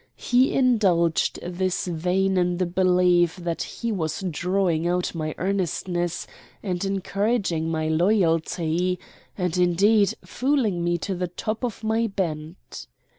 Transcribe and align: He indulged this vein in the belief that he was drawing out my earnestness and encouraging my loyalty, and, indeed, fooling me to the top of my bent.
He 0.17 0.51
indulged 0.53 1.39
this 1.43 1.85
vein 1.85 2.35
in 2.35 2.57
the 2.57 2.65
belief 2.65 3.35
that 3.35 3.61
he 3.61 3.91
was 3.91 4.23
drawing 4.27 4.87
out 4.87 5.13
my 5.13 5.35
earnestness 5.37 6.25
and 6.63 6.83
encouraging 6.83 7.69
my 7.69 7.87
loyalty, 7.87 8.97
and, 9.37 9.55
indeed, 9.55 10.15
fooling 10.25 10.83
me 10.83 10.97
to 10.97 11.13
the 11.13 11.27
top 11.27 11.63
of 11.63 11.83
my 11.83 12.07
bent. 12.07 12.87